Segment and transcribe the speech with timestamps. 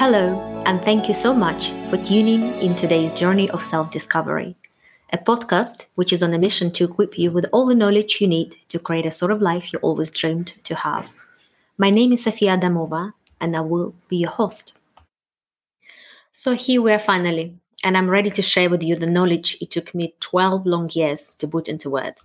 [0.00, 4.56] Hello, and thank you so much for tuning in today's journey of self discovery,
[5.12, 8.26] a podcast which is on a mission to equip you with all the knowledge you
[8.26, 11.12] need to create a sort of life you always dreamed to have.
[11.76, 13.12] My name is Sofia Adamova,
[13.42, 14.72] and I will be your host.
[16.32, 19.70] So here we are finally, and I'm ready to share with you the knowledge it
[19.70, 22.22] took me 12 long years to put into words.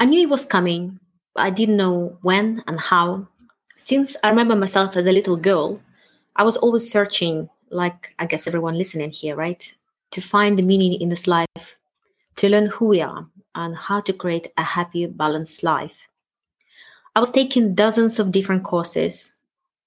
[0.00, 0.98] I knew it was coming,
[1.34, 3.28] but I didn't know when and how.
[3.76, 5.82] Since I remember myself as a little girl,
[6.36, 9.64] I was always searching, like I guess everyone listening here, right?
[10.10, 11.76] To find the meaning in this life,
[12.36, 15.96] to learn who we are, and how to create a happy, balanced life.
[17.14, 19.32] I was taking dozens of different courses.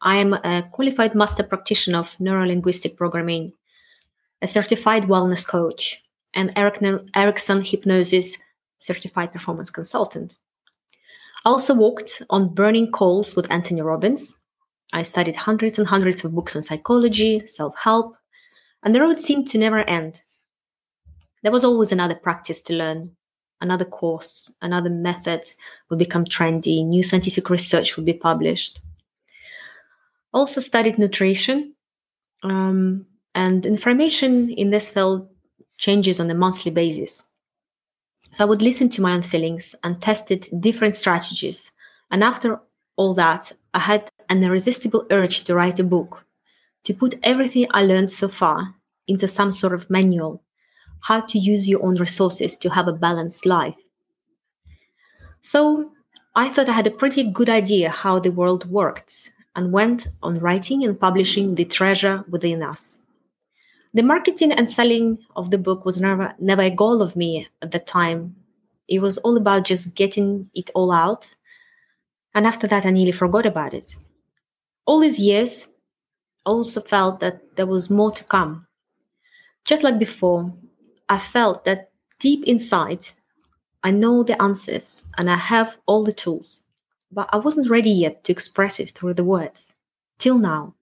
[0.02, 3.52] I am a qualified master practitioner of neurolinguistic programming,
[4.42, 6.02] a certified wellness coach,
[6.34, 8.38] and Erickson hypnosis
[8.80, 10.38] certified performance consultant.
[11.46, 14.37] I also worked on burning coals with Anthony Robbins.
[14.94, 18.16] I studied hundreds and hundreds of books on psychology, self help,
[18.84, 20.22] and the road seemed to never end.
[21.44, 23.12] There was always another practice to learn,
[23.62, 25.42] another course, another method
[25.90, 28.80] would become trendy, new scientific research would be published.
[30.34, 31.74] Also studied nutrition,
[32.44, 35.30] um, and information in this field
[35.78, 37.24] changes on a monthly basis.
[38.32, 41.72] So I would listen to my own feelings and tested different strategies.
[42.12, 42.60] And after
[42.96, 46.26] all that, I had an irresistible urge to write a book,
[46.84, 48.76] to put everything I learned so far
[49.08, 50.44] into some sort of manual,
[51.02, 53.76] how to use your own resources to have a balanced life.
[55.42, 55.92] So
[56.36, 60.40] I thought I had a pretty good idea how the world worked and went on
[60.40, 63.00] writing and publishing The Treasure Within Us.
[63.94, 67.72] The marketing and selling of the book was never, never a goal of me at
[67.72, 68.36] the time.
[68.88, 71.34] It was all about just getting it all out.
[72.36, 73.96] And after that, I nearly forgot about it.
[74.88, 75.68] All these years,
[76.46, 78.66] I also felt that there was more to come.
[79.66, 80.54] Just like before,
[81.10, 83.06] I felt that deep inside,
[83.84, 86.62] I know the answers and I have all the tools,
[87.12, 89.76] but I wasn't ready yet to express it through the words.
[90.20, 90.74] Till now.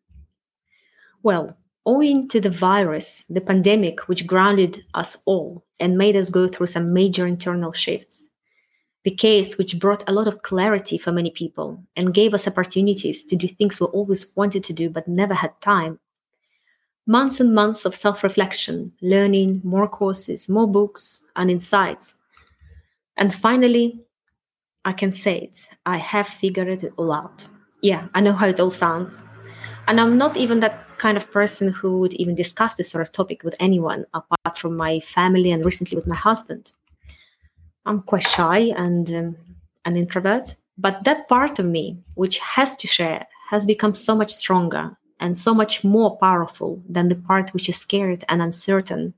[1.23, 6.47] Well, owing to the virus, the pandemic, which grounded us all and made us go
[6.47, 8.24] through some major internal shifts.
[9.05, 13.23] The case, which brought a lot of clarity for many people and gave us opportunities
[13.25, 15.99] to do things we always wanted to do but never had time.
[17.05, 22.15] Months and months of self reflection, learning, more courses, more books, and insights.
[23.15, 24.01] And finally,
[24.85, 27.47] I can say it I have figured it all out.
[27.83, 29.23] Yeah, I know how it all sounds.
[29.87, 33.11] And I'm not even that kind of person who would even discuss this sort of
[33.11, 36.71] topic with anyone apart from my family and recently with my husband.
[37.85, 39.37] I'm quite shy and um,
[39.85, 44.33] an introvert, but that part of me, which has to share, has become so much
[44.33, 49.13] stronger and so much more powerful than the part which is scared and uncertain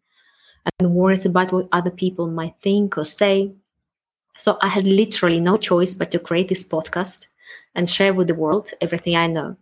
[0.80, 3.52] and worries about what other people might think or say.
[4.38, 7.28] So I had literally no choice but to create this podcast
[7.74, 9.58] and share with the world everything I know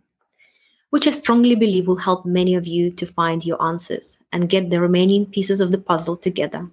[0.90, 4.70] which I strongly believe will help many of you to find your answers and get
[4.70, 6.70] the remaining pieces of the puzzle together,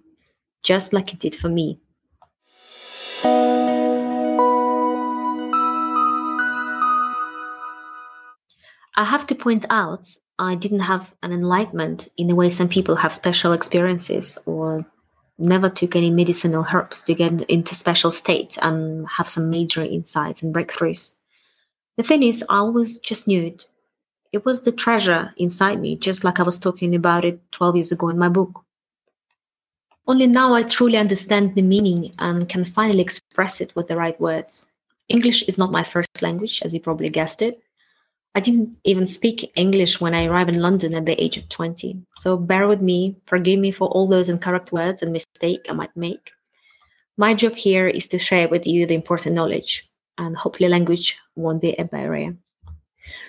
[0.61, 1.79] just like it did for me.
[8.96, 12.96] I have to point out I didn't have an enlightenment in the way some people
[12.98, 14.86] have special experiences or
[15.38, 20.42] never took any medicinal herbs to get into special states and have some major insights
[20.42, 21.14] and breakthroughs.
[21.98, 23.66] The thing is, I always just knew it
[24.34, 27.92] it was the treasure inside me, just like I was talking about it 12 years
[27.92, 28.66] ago in my book.
[30.08, 34.20] Only now I truly understand the meaning and can finally express it with the right
[34.20, 34.68] words.
[35.08, 37.62] English is not my first language, as you probably guessed it.
[38.35, 42.01] I didn't even speak English when I arrived in London at the age of 20.
[42.17, 45.95] So bear with me, forgive me for all those incorrect words and mistakes I might
[45.95, 46.31] make.
[47.16, 49.88] My job here is to share with you the important knowledge,
[50.18, 52.35] and hopefully language won't be a barrier.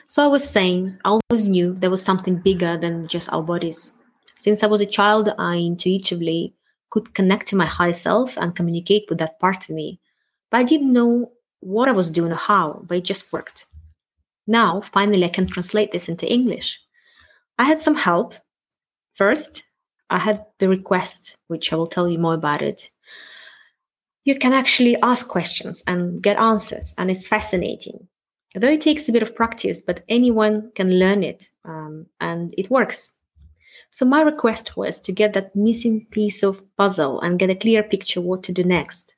[0.08, 3.92] So I was saying, I always knew there was something bigger than just our bodies.
[4.36, 6.54] Since I was a child, I intuitively
[6.88, 10.00] could connect to my higher self and communicate with that part of me.
[10.50, 13.66] But I didn't know what I was doing or how, but it just worked.
[14.46, 16.81] Now, finally, I can translate this into English.
[17.58, 18.35] I had some help.
[19.14, 19.62] First,
[20.11, 22.91] I had the request, which I will tell you more about it.
[24.25, 28.08] You can actually ask questions and get answers, and it's fascinating
[28.55, 32.70] though it takes a bit of practice, but anyone can learn it um, and it
[32.70, 33.11] works.
[33.91, 37.82] So my request was to get that missing piece of puzzle and get a clear
[37.82, 39.14] picture what to do next.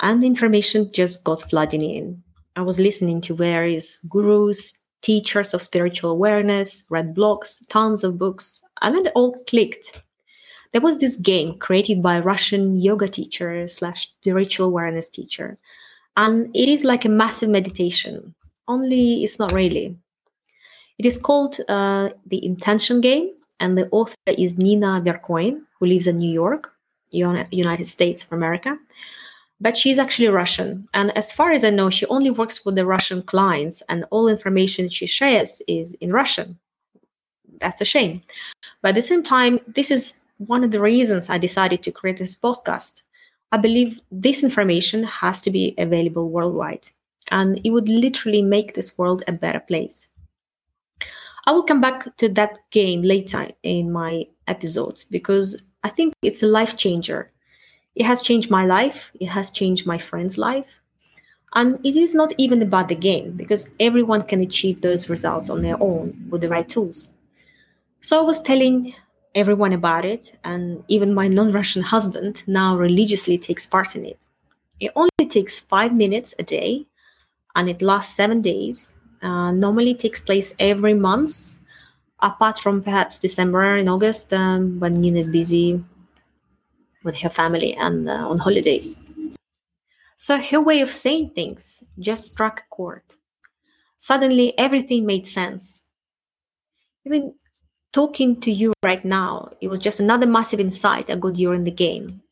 [0.00, 2.22] And the information just got flooding in.
[2.56, 8.62] I was listening to various gurus, teachers of spiritual awareness, read blogs, tons of books,
[8.80, 10.00] and then it all clicked.
[10.72, 15.58] There was this game created by a Russian yoga teacher slash spiritual awareness teacher.
[16.16, 18.34] And it is like a massive meditation,
[18.68, 19.96] only it's not really.
[20.98, 26.06] It is called uh, The Intention Game, and the author is Nina Vercoyne, who lives
[26.06, 26.72] in New York,
[27.10, 28.78] United States of America
[29.60, 30.88] but she's actually Russian.
[30.94, 34.28] And as far as I know, she only works with the Russian clients, and all
[34.28, 36.58] information she shares is in Russian.
[37.60, 38.22] That's a shame.
[38.82, 42.18] But at the same time, this is one of the reasons I decided to create
[42.18, 43.02] this podcast.
[43.52, 46.88] I believe this information has to be available worldwide,
[47.30, 50.08] and it would literally make this world a better place.
[51.46, 56.42] I will come back to that game later in my episodes because I think it's
[56.42, 57.30] a life changer
[57.94, 60.80] it has changed my life, it has changed my friend's life.
[61.54, 65.62] And it is not even about the game because everyone can achieve those results on
[65.62, 67.10] their own with the right tools.
[68.00, 68.94] So I was telling
[69.36, 74.18] everyone about it, and even my non Russian husband now religiously takes part in it.
[74.80, 76.86] It only takes five minutes a day
[77.54, 78.92] and it lasts seven days.
[79.22, 81.58] Uh, normally takes place every month,
[82.20, 85.82] apart from perhaps December and August um, when Nina is busy
[87.04, 88.96] with her family and uh, on holidays.
[90.16, 93.02] So her way of saying things just struck a chord.
[93.98, 95.84] Suddenly, everything made sense.
[97.06, 97.34] Even
[97.92, 101.70] talking to you right now, it was just another massive insight I got during the
[101.70, 102.22] game.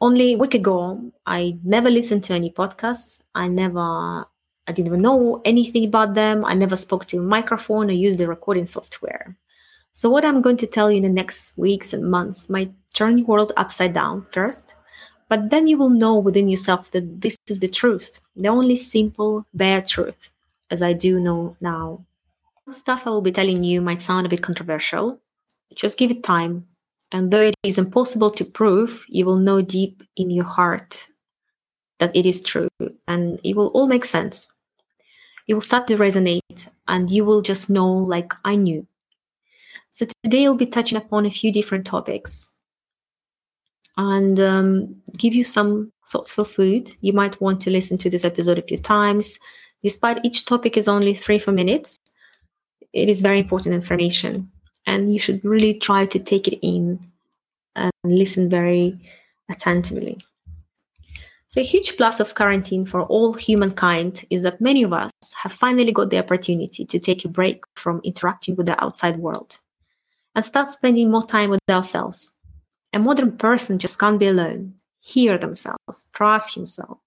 [0.00, 3.20] Only a week ago, I never listened to any podcasts.
[3.34, 6.44] I never, I didn't even know anything about them.
[6.44, 9.36] I never spoke to a microphone or used the recording software.
[9.98, 13.18] So, what I'm going to tell you in the next weeks and months might turn
[13.18, 14.76] your world upside down first,
[15.28, 19.44] but then you will know within yourself that this is the truth, the only simple,
[19.54, 20.30] bare truth,
[20.70, 22.06] as I do know now.
[22.70, 25.18] Stuff I will be telling you might sound a bit controversial.
[25.74, 26.68] Just give it time.
[27.10, 31.08] And though it is impossible to prove, you will know deep in your heart
[31.98, 32.68] that it is true
[33.08, 34.46] and it will all make sense.
[35.48, 38.86] It will start to resonate and you will just know, like I knew,
[39.90, 42.52] so today I'll be touching upon a few different topics
[43.96, 46.94] and um, give you some thoughts for food.
[47.00, 49.38] You might want to listen to this episode a few times.
[49.82, 51.98] Despite each topic is only three, four minutes,
[52.92, 54.50] it is very important information.
[54.86, 56.98] And you should really try to take it in
[57.76, 58.98] and listen very
[59.50, 60.18] attentively.
[61.48, 65.10] So, a huge plus of quarantine for all humankind is that many of us
[65.42, 69.58] have finally got the opportunity to take a break from interacting with the outside world
[70.38, 72.30] and start spending more time with ourselves.
[72.92, 76.98] A modern person just can't be alone, hear themselves, trust himself,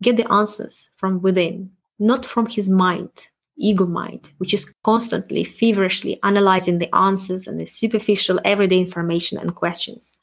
[0.00, 3.10] get the answers from within, not from his mind,
[3.58, 9.54] ego mind, which is constantly, feverishly analyzing the answers and the superficial everyday information and
[9.54, 10.14] questions,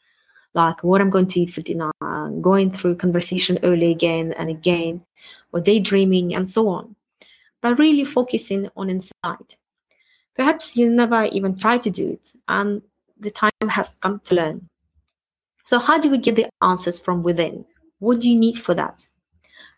[0.56, 1.92] like what I'm going to eat for dinner,
[2.42, 5.06] going through conversation early again and again,
[5.54, 6.96] or daydreaming and so on,
[7.62, 9.56] but really focusing on inside
[10.36, 12.82] Perhaps you never even tried to do it, and
[13.20, 14.68] the time has come to learn.
[15.64, 17.66] So, how do we get the answers from within?
[18.00, 19.08] What do you need for that?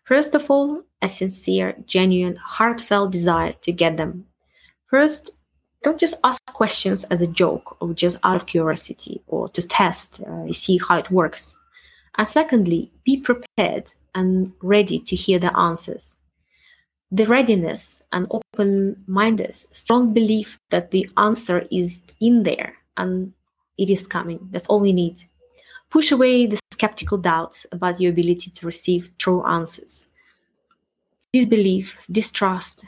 [0.03, 4.25] First of all, a sincere, genuine, heartfelt desire to get them.
[4.87, 5.31] First,
[5.83, 10.21] don't just ask questions as a joke or just out of curiosity or to test,
[10.23, 11.55] uh, see how it works.
[12.17, 16.15] And secondly, be prepared and ready to hear the answers
[17.11, 23.33] the readiness and open mindedness, strong belief that the answer is in there and
[23.77, 24.47] it is coming.
[24.51, 25.23] That's all we need.
[25.89, 30.07] Push away the skeptical doubts about your ability to receive true answers.
[31.31, 32.85] Disbelief, distrust,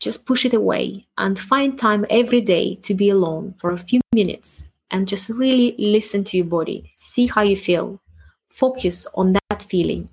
[0.00, 4.00] just push it away and find time every day to be alone for a few
[4.12, 6.92] minutes and just really listen to your body.
[6.96, 8.00] See how you feel.
[8.48, 10.08] Focus on that feeling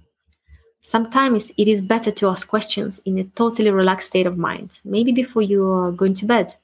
[0.87, 5.11] Sometimes it is better to ask questions in a totally relaxed state of mind, maybe
[5.11, 6.55] before you are going to bed.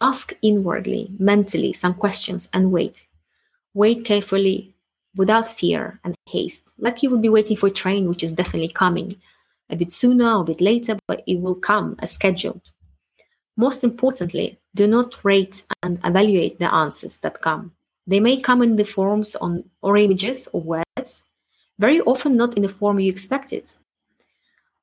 [0.00, 3.06] Ask inwardly, mentally, some questions and wait.
[3.72, 4.74] Wait carefully,
[5.14, 8.66] without fear and haste, like you would be waiting for a train which is definitely
[8.66, 9.14] coming,
[9.70, 12.72] a bit sooner or a bit later, but it will come as scheduled.
[13.56, 17.74] Most importantly, do not rate and evaluate the answers that come.
[18.08, 21.22] They may come in the forms on or images or words,
[21.78, 23.72] very often not in the form you expected.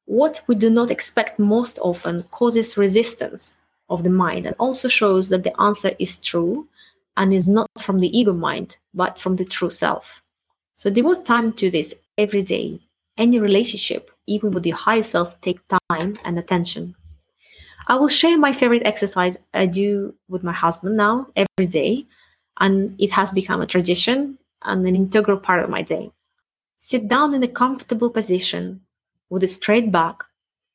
[0.06, 3.58] What we do not expect most often causes resistance
[3.90, 6.68] of the mind and also shows that the answer is true
[7.16, 10.22] and is not from the ego mind, but from the true self.
[10.76, 12.80] So devote time to this every day.
[13.18, 16.96] Any relationship, even with your higher self, take time and attention.
[17.88, 22.06] I will share my favorite exercise I do with my husband now every day,
[22.60, 26.12] and it has become a tradition and an integral part of my day.
[26.82, 28.80] Sit down in a comfortable position
[29.30, 30.24] with a straight back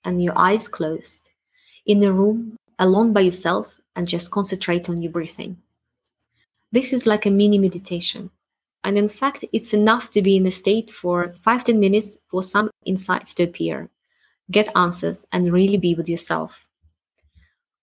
[0.04, 1.30] and your eyes closed
[1.86, 5.56] in a room alone by yourself and just concentrate on your breathing.
[6.70, 8.30] This is like a mini meditation.
[8.84, 12.42] And in fact, it's enough to be in a state for 5 10 minutes for
[12.42, 13.88] some insights to appear,
[14.50, 16.66] get answers, and really be with yourself.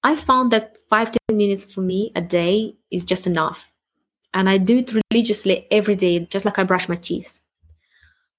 [0.03, 3.71] I found that 5 10 minutes for me a day is just enough.
[4.31, 7.41] And I do it religiously every day, just like I brush my teeth.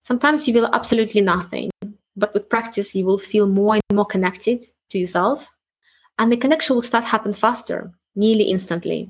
[0.02, 1.70] Sometimes you feel absolutely nothing,
[2.16, 5.48] but with practice, you will feel more and more connected to yourself,
[6.18, 9.08] and the connection will start happen faster, nearly instantly.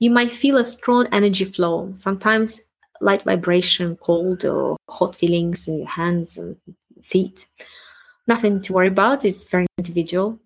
[0.00, 2.60] You might feel a strong energy flow, sometimes
[3.00, 6.56] light vibration, cold or hot feelings in your hands and
[7.02, 7.46] feet.
[8.26, 10.40] Nothing to worry about, it's very individual.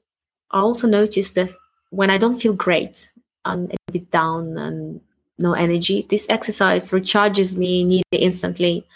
[0.50, 1.52] I also notice that
[1.90, 3.10] when I don't feel great,
[3.46, 5.00] I'm a bit down and
[5.38, 8.86] no energy, this exercise recharges me nearly instantly,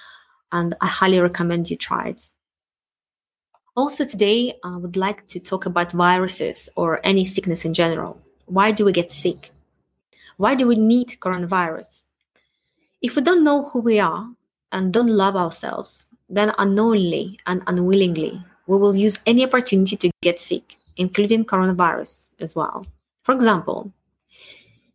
[0.52, 2.28] and I highly recommend you try it.
[3.74, 8.20] Also, today I would like to talk about viruses or any sickness in general.
[8.44, 9.50] Why do we get sick?
[10.36, 12.04] Why do we need coronavirus?
[13.00, 14.28] If we don't know who we are
[14.70, 20.38] and don't love ourselves, then unknowingly and unwillingly, we will use any opportunity to get
[20.38, 22.86] sick, including coronavirus as well.
[23.22, 23.92] For example,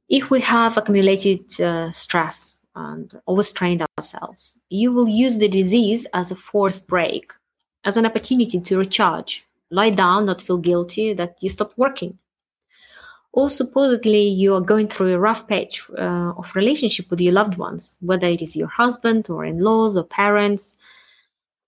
[0.10, 6.32] if we have accumulated uh, stress and overstrained ourselves, you will use the disease as
[6.32, 7.34] a forced break
[7.84, 12.18] as an opportunity to recharge, lie down, not feel guilty that you stopped working.
[13.32, 17.58] Or supposedly you are going through a rough patch uh, of relationship with your loved
[17.58, 20.76] ones, whether it is your husband or in-laws or parents,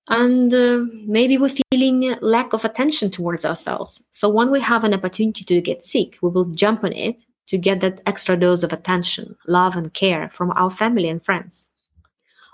[0.10, 4.02] and uh, maybe we're feeling lack of attention towards ourselves.
[4.12, 7.58] So when we have an opportunity to get sick, we will jump on it to
[7.58, 11.68] get that extra dose of attention, love, and care from our family and friends.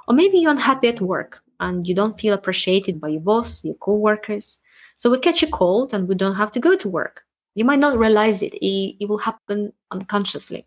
[0.07, 3.75] Or maybe you're unhappy at work and you don't feel appreciated by your boss, your
[3.75, 4.57] co-workers.
[4.95, 7.23] So we catch a cold and we don't have to go to work.
[7.55, 8.53] You might not realize it.
[8.53, 10.65] It, it will happen unconsciously.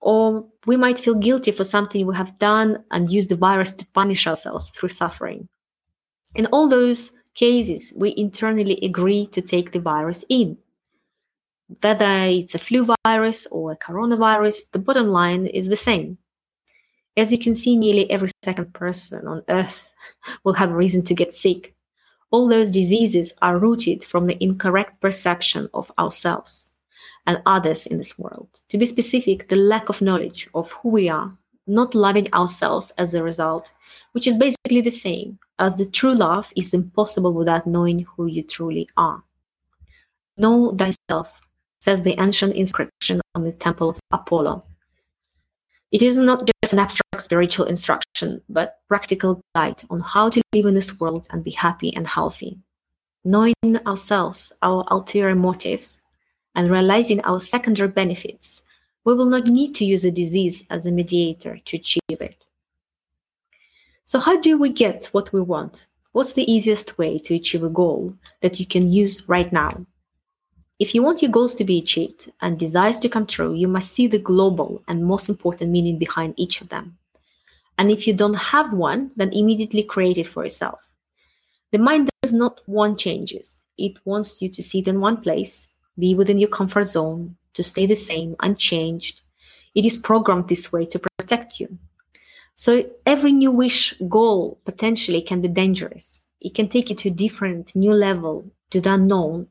[0.00, 3.86] Or we might feel guilty for something we have done and use the virus to
[3.88, 5.48] punish ourselves through suffering.
[6.34, 10.56] In all those cases, we internally agree to take the virus in.
[11.68, 16.18] Whether it's a flu virus or a coronavirus, the bottom line is the same.
[17.16, 19.92] As you can see, nearly every second person on earth
[20.44, 21.74] will have a reason to get sick.
[22.30, 26.72] All those diseases are rooted from the incorrect perception of ourselves
[27.26, 28.48] and others in this world.
[28.68, 33.14] To be specific, the lack of knowledge of who we are, not loving ourselves as
[33.14, 33.72] a result,
[34.12, 38.42] which is basically the same as the true love is impossible without knowing who you
[38.42, 39.22] truly are.
[40.36, 41.40] Know thyself,
[41.78, 44.64] says the ancient inscription on the temple of Apollo.
[45.92, 50.66] It is not just an abstract spiritual instruction, but practical guide on how to live
[50.66, 52.58] in this world and be happy and healthy.
[53.24, 53.54] Knowing
[53.86, 56.02] ourselves, our ulterior motives,
[56.54, 58.62] and realizing our secondary benefits,
[59.04, 62.46] we will not need to use a disease as a mediator to achieve it.
[64.04, 65.86] So, how do we get what we want?
[66.12, 69.86] What's the easiest way to achieve a goal that you can use right now?
[70.78, 73.92] If you want your goals to be achieved and desires to come true, you must
[73.92, 76.98] see the global and most important meaning behind each of them.
[77.78, 80.80] And if you don't have one, then immediately create it for yourself.
[81.72, 83.58] The mind does not want changes.
[83.78, 85.68] It wants you to sit in one place,
[85.98, 89.22] be within your comfort zone, to stay the same, unchanged.
[89.74, 91.78] It is programmed this way to protect you.
[92.54, 96.22] So every new wish goal potentially can be dangerous.
[96.40, 99.48] It can take you to a different, new level, to the unknown,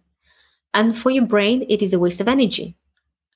[0.76, 2.76] and for your brain, it is a waste of energy.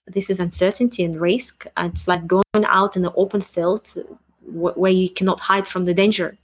[0.05, 1.65] This is uncertainty and risk.
[1.77, 3.93] Uh, it's like going out in an open field
[4.41, 6.37] where you cannot hide from the danger.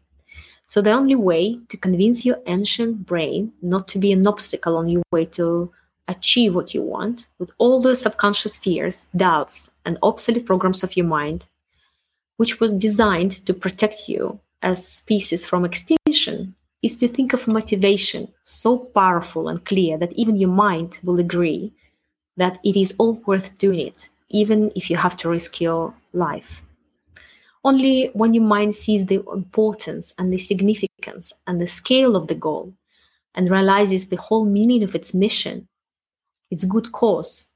[0.68, 4.88] So the only way to convince your ancient brain not to be an obstacle on
[4.88, 5.72] your way to
[6.08, 11.06] achieve what you want, with all those subconscious fears, doubts, and obsolete programs of your
[11.06, 11.48] mind,
[12.38, 18.32] which was designed to protect you as species from extinction, is to think of motivation
[18.44, 21.74] so powerful and clear that even your mind will agree
[22.38, 26.62] that it is all worth doing it, even if you have to risk your life.
[27.63, 32.36] Only when your mind sees the importance and the significance and the scale of the
[32.36, 32.72] goal
[33.34, 35.68] and realizes the whole meaning of its mission,
[36.51, 37.48] its good cause,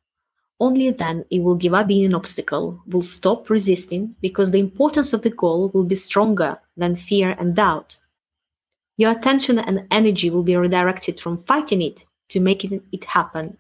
[0.59, 5.13] only then it will give up being an obstacle, will stop resisting because the importance
[5.13, 7.97] of the goal will be stronger than fear and doubt.
[8.99, 13.57] Your attention and energy will be redirected from fighting it to making it, happen.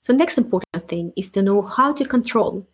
[0.00, 2.66] So, next important thing is to know how to control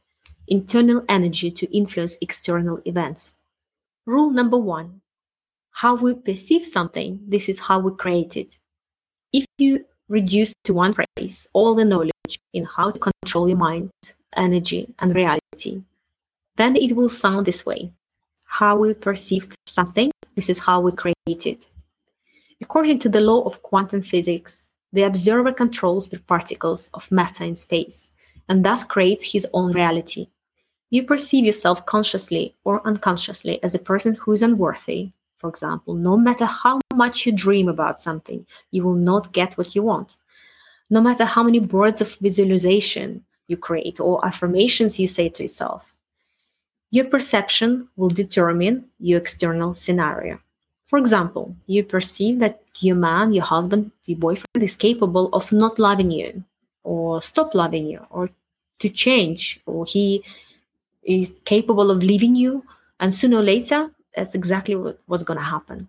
[0.47, 3.33] internal energy to influence external events.
[4.07, 5.01] Rule number one
[5.73, 8.57] how we perceive something, this is how we create it.
[9.33, 13.91] If you reduce to one phrase all the knowledge in how to control your mind,
[14.37, 15.83] energy, and reality,
[16.57, 17.91] then it will sound this way.
[18.51, 21.71] How we perceive something, this is how we create it.
[22.61, 27.55] According to the law of quantum physics, the observer controls the particles of matter in
[27.55, 28.11] space
[28.49, 30.27] and thus creates his own reality.
[30.91, 35.13] You perceive yourself consciously or unconsciously as a person who is unworthy.
[35.39, 39.77] For example, no matter how much you dream about something, you will not get what
[39.77, 40.17] you want.
[40.91, 45.95] No matter how many words of visualization you create or affirmations you say to yourself,
[46.91, 50.41] your perception will determine your external scenario.
[50.87, 55.79] For example, you perceive that your man, your husband, your boyfriend is capable of not
[55.79, 56.43] loving you,
[56.83, 58.29] or stop loving you, or
[58.81, 60.25] to change, or he
[61.05, 62.65] is capable of leaving you,
[62.99, 65.87] and sooner or later, that's exactly what, what's going to happen.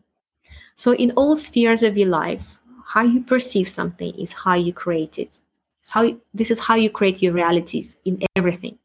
[0.75, 5.17] So, in all spheres of your life, how you perceive something is how you create
[5.17, 5.39] it.
[5.81, 8.77] It's how this is how you create your realities in everything.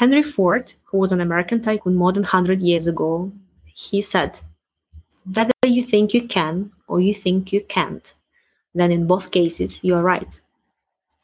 [0.00, 3.30] Henry Ford, who was an American tycoon more than 100 years ago,
[3.66, 4.40] he said,
[5.30, 8.14] whether you think you can or you think you can't,
[8.74, 10.40] then in both cases you are right.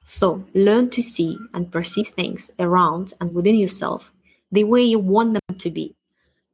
[0.04, 4.12] So learn to see and perceive things around and within yourself
[4.52, 5.96] the way you want them to be.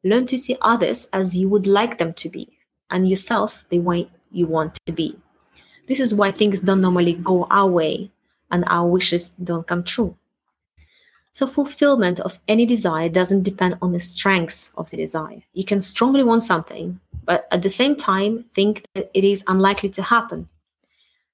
[0.04, 2.56] Learn to see others as you would like them to be,
[2.92, 5.18] and yourself the way you want to be.
[5.88, 8.12] This is why things don't normally go our way
[8.52, 10.16] and our wishes don't come true.
[11.34, 15.42] So, fulfillment of any desire doesn't depend on the strengths of the desire.
[15.54, 19.88] You can strongly want something, but at the same time think that it is unlikely
[19.90, 20.48] to happen.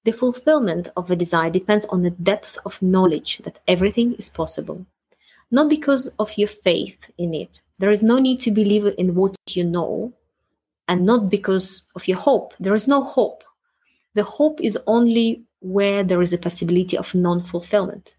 [0.04, 4.86] The fulfillment of a desire depends on the depth of knowledge that everything is possible.
[5.50, 7.60] Not because of your faith in it.
[7.78, 10.12] There is no need to believe in what you know,
[10.86, 12.54] and not because of your hope.
[12.60, 13.42] There is no hope.
[14.14, 18.14] The hope is only where there is a possibility of non fulfillment.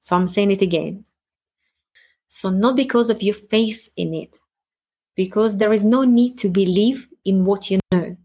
[0.00, 1.04] So I'm saying it again.
[2.28, 4.38] So, not because of your faith in it,
[5.16, 8.16] because there is no need to believe in what you know.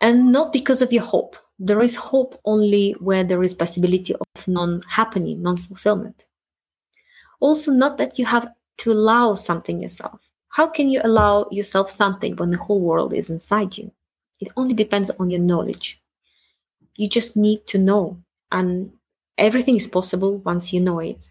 [0.00, 1.36] And not because of your hope.
[1.58, 6.26] There is hope only where there is possibility of non-happening, non-fulfillment.
[7.40, 10.20] Also, not that you have to allow something yourself.
[10.48, 13.92] How can you allow yourself something when the whole world is inside you?
[14.40, 16.02] It only depends on your knowledge.
[16.96, 18.18] You just need to know,
[18.50, 18.92] and
[19.38, 21.30] everything is possible once you know it.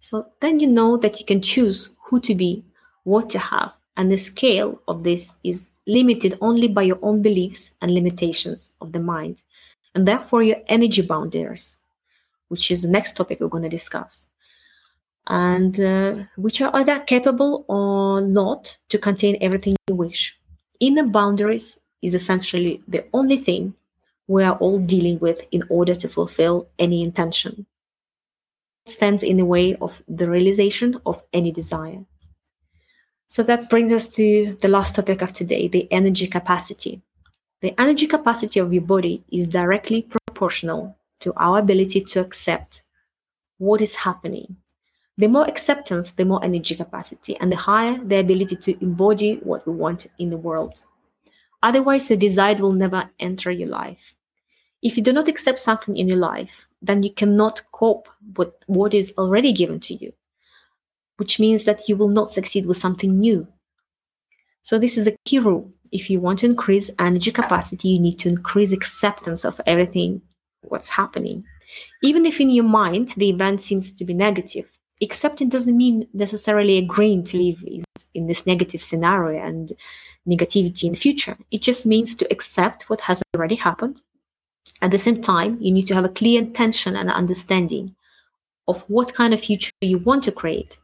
[0.00, 2.64] So then you know that you can choose who to be,
[3.04, 7.70] what to have, and the scale of this is limited only by your own beliefs
[7.80, 9.42] and limitations of the mind,
[9.94, 11.76] and therefore your energy boundaries,
[12.48, 14.26] which is the next topic we're going to discuss,
[15.26, 20.38] and uh, which are either capable or not to contain everything you wish.
[20.80, 23.74] Inner boundaries is essentially the only thing
[24.26, 27.66] we are all dealing with in order to fulfill any intention
[28.86, 32.04] stands in the way of the realization of any desire.
[33.28, 37.00] So that brings us to the last topic of today the energy capacity.
[37.62, 42.82] The energy capacity of your body is directly proportional to our ability to accept
[43.58, 44.56] what is happening.
[45.16, 49.66] The more acceptance, the more energy capacity, and the higher the ability to embody what
[49.66, 50.84] we want in the world.
[51.64, 54.14] Otherwise, the desire will never enter your life.
[54.82, 58.92] If you do not accept something in your life, then you cannot cope with what
[58.92, 60.12] is already given to you,
[61.16, 63.48] which means that you will not succeed with something new.
[64.62, 65.72] So, this is the key rule.
[65.90, 70.20] If you want to increase energy capacity, you need to increase acceptance of everything
[70.64, 71.44] what's happening.
[72.02, 74.66] Even if in your mind the event seems to be negative,
[75.00, 77.64] accepting doesn't mean necessarily agreeing to live
[78.12, 79.72] in this negative scenario and
[80.28, 81.36] negativity in the future.
[81.50, 84.00] It just means to accept what has already happened
[84.80, 87.94] at the same time, you need to have a clear intention and understanding
[88.66, 90.78] of what kind of future you want to create.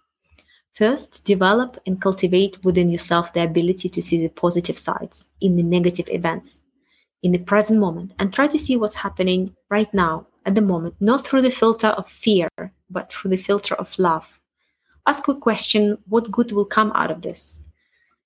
[0.75, 5.63] First, develop and cultivate within yourself the ability to see the positive sides in the
[5.63, 6.61] negative events
[7.23, 10.95] in the present moment and try to see what's happening right now at the moment,
[11.01, 12.49] not through the filter of fear,
[12.89, 14.41] but through the filter of love.
[15.07, 17.61] Ask a question what good will come out of this?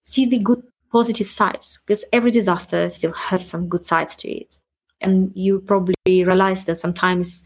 [0.03, 0.63] See the good,
[0.95, 4.59] positive sides, because every disaster still has some good sides to it
[5.05, 7.43] and you probably realize that sometimes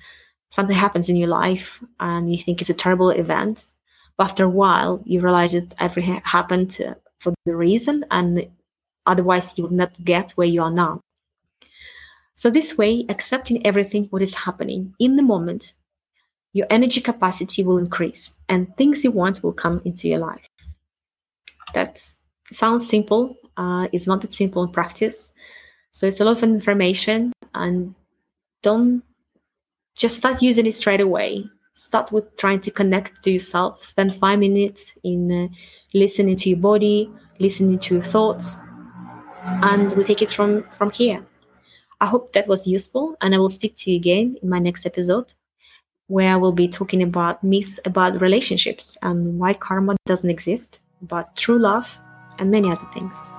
[0.50, 3.56] something happens in your life and you think it's a terrible event
[4.16, 8.46] but after a while you realize that everything happened uh, for the reason and
[9.06, 11.00] otherwise you would not get where you are now
[12.38, 15.74] So, this way, accepting everything what is happening in the moment,
[16.52, 20.46] your energy capacity will increase and things you want will come into your life.
[21.74, 21.94] That
[22.52, 23.36] sounds simple.
[23.56, 25.30] Uh, it's not that simple in practice.
[25.92, 27.94] So, it's a lot of information and
[28.62, 29.02] don't
[29.96, 31.44] just start using it straight away.
[31.74, 33.84] Start with trying to connect to yourself.
[33.84, 35.48] Spend five minutes in uh,
[35.94, 38.56] listening to your body, listening to your thoughts,
[39.44, 41.24] and we take it from from here.
[42.00, 44.86] I hope that was useful, and I will speak to you again in my next
[44.86, 45.34] episode,
[46.06, 51.34] where I will be talking about myths about relationships and why karma doesn't exist, but
[51.36, 51.98] true love
[52.38, 53.32] and many other things.